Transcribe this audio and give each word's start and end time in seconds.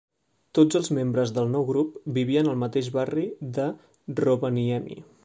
Tots 0.59 0.77
els 0.79 0.87
membres 0.97 1.33
del 1.35 1.51
nou 1.55 1.67
grup 1.67 1.99
vivien 2.17 2.49
al 2.53 2.57
mateix 2.63 2.89
barri 2.99 3.27
de 3.59 3.69
Rovaniemi. 4.27 5.03